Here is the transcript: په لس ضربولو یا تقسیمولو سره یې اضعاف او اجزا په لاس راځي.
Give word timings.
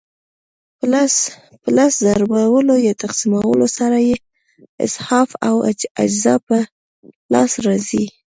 په 0.77 1.71
لس 1.77 1.93
ضربولو 2.05 2.75
یا 2.87 2.93
تقسیمولو 3.03 3.67
سره 3.77 3.97
یې 4.07 4.15
اضعاف 4.85 5.29
او 5.47 5.55
اجزا 6.01 6.35
په 6.47 6.57
لاس 7.33 7.51
راځي. 7.65 8.05